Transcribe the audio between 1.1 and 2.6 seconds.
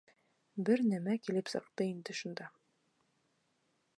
килеп сыҡты инде шунда...